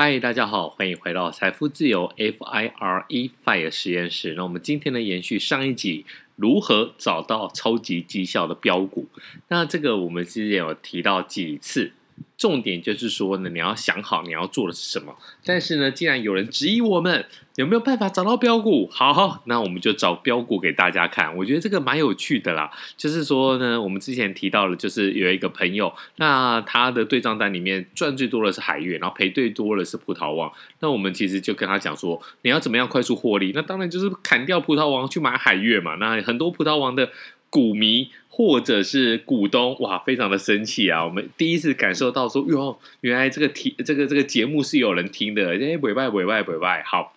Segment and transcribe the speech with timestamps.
[0.00, 4.34] 嗨，大家好，欢迎回到财富自由 FIRE FIRE 实验室。
[4.36, 9.08] 那我们今天呢，延续上一集，如何找到超级绩效的标股？
[9.48, 11.94] 那这个我们之前有提到几次。
[12.38, 15.14] 重点就是说呢，你要想好你要做的是什么。
[15.44, 17.26] 但是呢，既然有人质疑我们
[17.56, 21.36] 有没有办法找到标股，好，那我们就找标股给大家看。
[21.36, 22.70] 我觉得这个蛮有趣的啦。
[22.96, 30.52] 就是说呢，我们之前提到了，就是有一个朋友，那他的对账单里面赚最多的是海月，然后赔最多的是葡萄王。
[30.78, 33.50] 那我们其实就跟他讲说，你要怎么样快速获利？
[33.52, 35.96] 那当然就是砍掉葡萄王去买海月嘛。
[35.96, 37.10] 那很多葡萄王的。
[37.50, 41.04] 股迷或者是股东，哇，非常的生气啊！
[41.04, 47.14] 我们第一次感受到说，哟，原来这个题，这个这个节目是有人听的，哎，委外委外委外，好。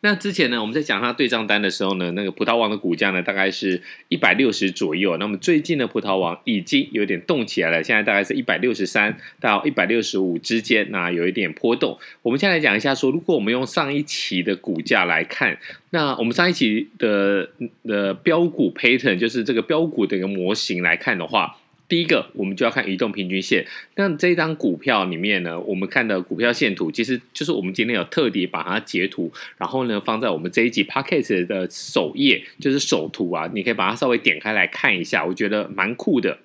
[0.00, 5.16] 那之前呢，我们在讲它对账单的时候呢，那个葡萄王的股价呢，大概是一百六十左右。
[5.16, 11.98] 那么最近的葡萄王已经有点动起来了，现在大概是一百六十三到一百六十五之间，那有一点波动。
[12.22, 15.58] 我们现在来讲一下，说如果我们用上一期的股价来看，
[15.90, 17.48] 那我们上一期的
[17.84, 21.56] 的标股 pattern，就是这个标股的一个模型来看的话。
[21.92, 23.66] 第一个，我们就要看移动平均线。
[23.96, 36.38] 那这一张股票里面呢，我们看的股票线图，其实就是我们今天有特地把它截图，然后呢放在我们这一集 Podcast 的首页，就是首图啊，你可以把它稍微点开来看一下，我觉得蛮酷的。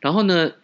[0.00, 0.54] 然后呢，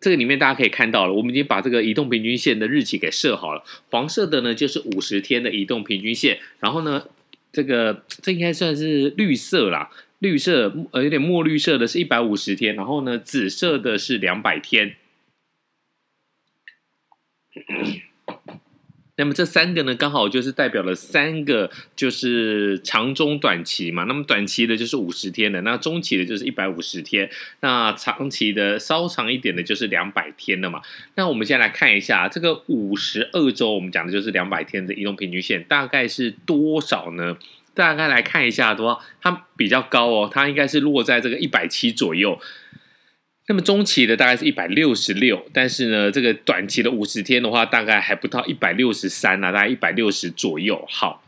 [0.00, 7.04] 这个里面大家可以看到了，我们已经把这个移动平均线的日期给设好了，黄色的呢就是五十天的移动平均线，然后呢，
[7.52, 9.90] 这个这应该算是绿色啦。
[10.18, 14.96] 绿色呃有点墨绿色的是一百五十天，然后呢，紫色的是两百天。
[19.18, 24.04] 那么这三个呢，刚好就是代表了三个，就是长中短期嘛。
[24.04, 27.28] 那么短期的就是五十天的，那中期的就是一百五十天，
[27.60, 30.80] 那长期的稍长一点的就是两百天的嘛。
[31.16, 37.36] 那我们先来看一下这个五十二周，我们讲的就是两百天的移动平均线，大概是多少呢？
[37.74, 42.40] 大概来看一下的话，它比较高哦，它应该是落在这个一百七左右。
[43.48, 50.84] 那么中期的大概是一百六十六，但是呢，这个短期的五十天的话，大概还不到一百六十三啊，大概一百六十左右。
[50.86, 51.24] 好，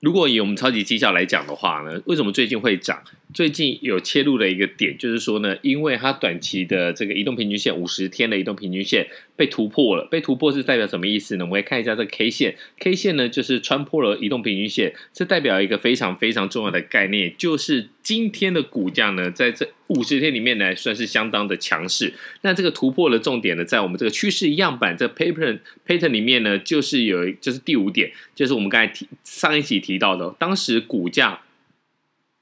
[0.00, 3.02] 如果以我们超级绩效来讲的话呢，为什么最近会涨？
[3.32, 9.06] 最近有切入的一个点，就是说呢，因为它短期的这个移动平均线五十天的移动平均线
[9.38, 11.44] 被突破了，被突破是代表什么意思呢？
[11.44, 22.12] 我们来看一下这个 K 线，K 线呢就是穿破了移动平均线，这代表一个非常非常重要的概念，就是今天的股价呢，在这五十天里面呢，算是相当的强势。
[22.42, 31.42] 那这个突破的重点呢，在我们这个趋势样板这 pattern pattern 里面呢，就是有就是第五点，就是我们刚才提上一集提到的，当时股价。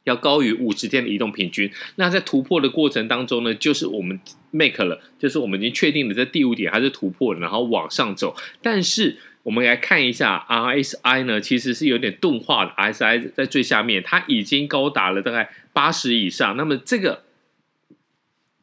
[0.07, 4.19] 要高于五十天的移动平均，那在突破的过程当中呢，就是我们
[4.53, 8.37] make 了，就是我们已经确定了这第五点还是突破，然后往上走。
[8.63, 16.57] 但是我们来看一下 RSI 呢，其实是有点钝化的，RSI 在最下面，它已经高达了大概八十以上。
[16.57, 17.25] 那么这个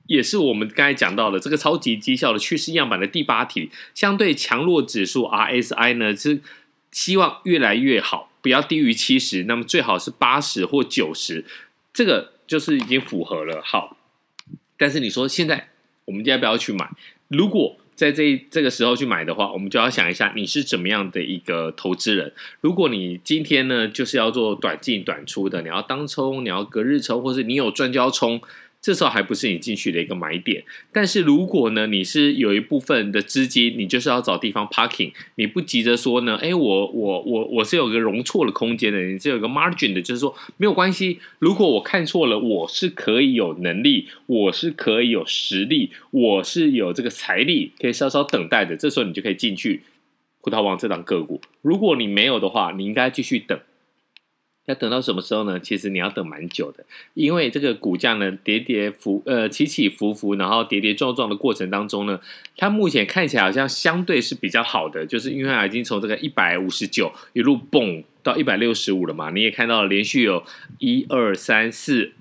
[0.08, 6.40] 也是我们刚才讲到的这个超级绩效的趋势样板的第八题，相对强弱指数 RSI 呢是
[6.92, 8.30] 希望越来越好。
[8.44, 11.44] 不要低于七十，那么最好是八十或九十，
[11.92, 13.62] 这个就是已经符合了。
[13.64, 13.98] 好，
[14.78, 15.70] 但是你说现在
[16.06, 16.88] 我们要不要去买？
[17.30, 22.34] 如果在这这个时候去买的话，我们就要想一下你是怎么样的一个投资人。
[22.60, 28.42] 如果你今天呢就是要做短进短出的，你要当冲，你要隔日冲，或是你有赚就要冲。
[28.84, 30.62] 这时候还不是你进去的一个买点，
[30.92, 49.84] 但是如果呢，你是有一部分的资金，你就是要找地方 parking，你不急着说呢，哎，我我我我是有个容错的空间的，你是有个 margin 的，就是说没有关系，如果我看错了，我是可以有能力，我是可以有实力，我是有这个财力，可以稍稍等待的，这时候你就可以进去
[50.42, 51.40] 葡萄王这档个股。
[51.62, 53.58] 如果你没有的话，你应该继续等。
[54.66, 55.60] 要等到什么时候呢？
[55.60, 62.20] 其实你要等蛮久的，因为这个股价呢，跌跌浮呃起起伏伏，然后跌跌撞撞的过程当中呢，
[62.56, 70.44] 它目前看起来好像相对是比较好的，就是因为它已经从这个一百五十九一路蹦到一百六十五了嘛，你也看到连续有
[70.80, 72.14] 一二三四。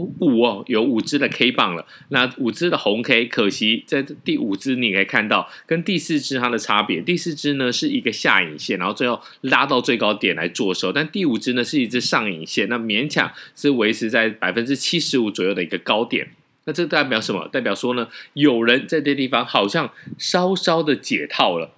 [0.00, 1.86] 五哦，有五只的 K 棒了。
[2.08, 7.00] 那五只的红 K，可惜在第五只你可以看到跟第四只它的差别。
[7.00, 16.28] 第四只呢是一个下影线，然后最后拉到最高点来做收，但第五只呢是一只上影线，那勉强是维持在百分之七十五左右的一个高点。
[16.64, 17.46] 那这代表什么？
[17.52, 21.70] 代表说呢，有人在这地方好像稍稍的解套了。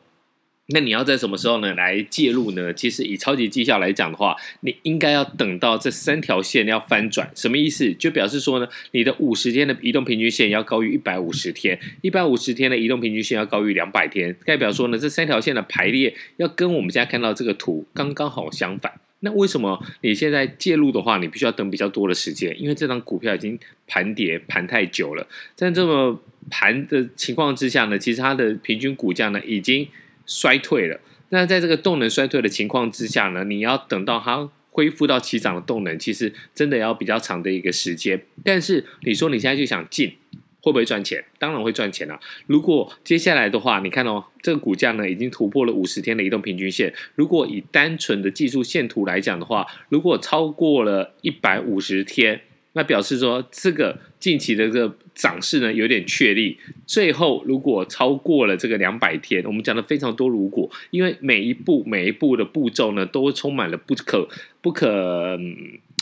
[0.70, 2.74] 那你要在什么时候呢来介入呢？
[2.74, 7.94] 其实以超级绩效来讲的话，你应该要等到这三条线要翻转，什么意思？
[7.94, 18.92] 就表示说呢，你的五十天的移动平均线要高于一百五十天，一百五十天的移动平均线要高于两百天，代表说呢，这三条线的排列要跟我们现在看到这个图刚刚好相反。
[19.20, 22.54] 那为什么你现在介入的话，你必须要等比较多的时间？
[22.60, 25.26] 因为这张股票已经盘跌盘太久了，
[25.56, 29.88] 在这么盘的情况之下呢，其实它的平均股价呢已经。
[30.28, 38.22] 衰退了，那在这个动能衰退的情况之下呢，你要等到它恢复到起涨的动能，其实真的要比较长的一个时间。
[38.44, 40.12] 但是你说你现在就想进，
[40.60, 41.24] 会不会赚钱？
[41.38, 42.20] 当然会赚钱啊！
[42.46, 46.92] 如果接下来的话，你看哦，这个股价呢已经突破了五十天的移动平均线。
[47.14, 52.42] 如果以单纯的技术线图来讲的话，如果超过了一百五十天。
[52.74, 56.56] 那表示说，这个近期的这个涨势呢有点确立。
[56.86, 64.28] 最后，如果超过了这个两百天，我们讲的非常多如果，因为每一步每一步的步骤呢，都充满了不可
[64.60, 65.38] 不可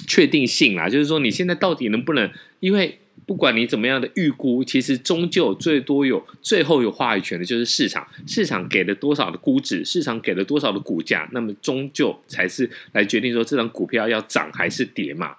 [0.06, 0.88] 确定性啦。
[0.88, 2.30] 就是说，你现在到底能不能？
[2.60, 8.06] 因为不管你怎么样的预估，其实终究最多有最后有话语权的就是市场。
[8.26, 15.36] 市场给了多少的估值，市场给了多少的股价，那么终究才是来决定说这张股票要涨还是跌嘛。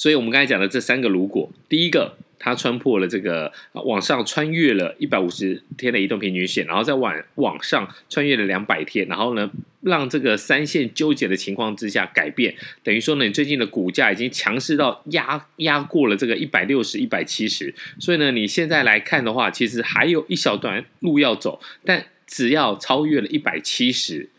[0.00, 9.50] 所以，我们刚才讲的这三个如果，第一个，它穿破了这个往上穿越了一百五十天的移动平均线，然后再往往上穿越了两百天，然后呢，
[9.82, 24.30] 让这个三线纠结的情况之下改变，等于说呢，你最近的股价已经强势到压压过了这个一百六十、一百七十，所以呢，你现在来看的话，其实还有一小段路要走，但只要超越了一百七十。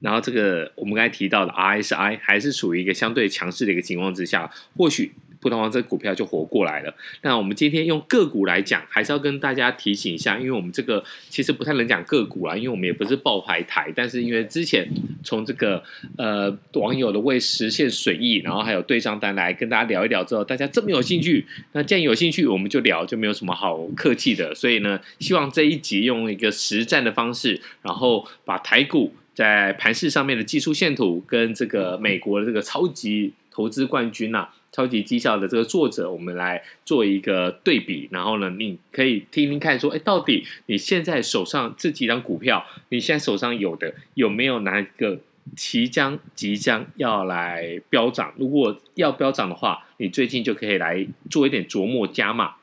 [0.00, 6.94] 然后这个我们刚才提到的 RSI 还是处于一个相对强势的一个情况之下，或许普通话这股票就活过来了。
[7.22, 13.92] 那我们今天用个股来讲，还是要跟大家提醒一下，因为我们这个其实不太能讲个股啦，因为我们也不是报牌台。
[13.94, 14.88] 但是因为之前
[15.24, 15.82] 从这个
[16.16, 24.54] 呃网友的为实现损益，然后还有对账单来跟大家聊一聊之后，大家这么有兴趣，那既然有兴趣，我们就聊，就没有什么好客气的。
[24.54, 29.12] 所以呢，希望这一集用一个实战的方式，然后把台股。
[29.34, 38.08] 在盘市上面的技术线图，跟这个美国的这个超级投资冠军呐、啊，超级绩效的这个作者，我们来做一个对比。
[38.10, 45.18] 然后呢，你可以听听看，说，哎，到底你现在手上这几张股票，你现在手上有的有没有哪一个
[45.56, 48.32] 即将即将要来飙涨？
[48.36, 52.56] 如果要飙涨的话，你最近就可以来做一点琢磨加码。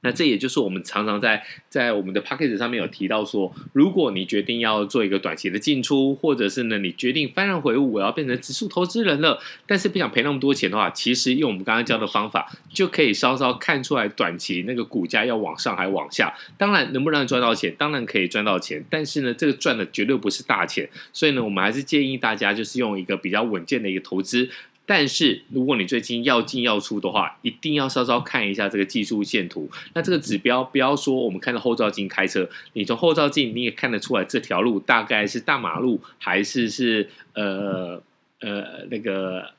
[0.00, 16.32] 那这也就是我们常常在在我们的 package 上面有提到说，如果你决定要做一个短期的进出，或者是呢你决定幡然悔悟，我要变成指数投资人了，但是不想赔那么多钱的话，其实用我们刚刚教的方法，就可以稍稍看出来短期那个股价要往上还往下。
[16.56, 17.74] 当然，能不能赚到钱？
[17.76, 20.88] 当然可以赚到钱，但是呢，这个赚的绝对不是大钱。
[21.12, 24.48] 所以呢，我们还是建议大家就是用一个比较稳健的一个投资。
[24.88, 29.70] 但是，如果你最近要进要出的话，一定要稍稍看一下这个技术线图。
[29.92, 38.02] 那这个指标，不要说我们看到后照镜开车，你从后照镜你也看得出来这条路大概是大马路，还是是呃
[38.40, 39.57] 呃那个。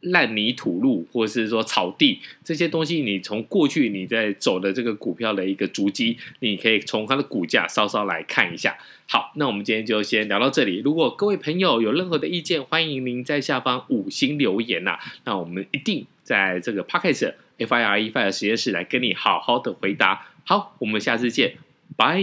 [0.00, 8.78] 烂泥土路，或者是说草地这些东西，你从过去你在走的这个股票的一个足迹，你可以从它的股价稍稍来看一下。
[9.08, 10.80] 好，那我们今天就先聊到这里。
[10.84, 15.00] 如果各位朋友有任何的意见，欢迎您在下方五星留言呐、啊。
[15.24, 20.28] 那我们一定在这个 Podcast FIRE FIRE 实验室来跟你好好的回答。
[20.44, 21.54] 好，我们下次见，
[21.96, 22.22] 拜。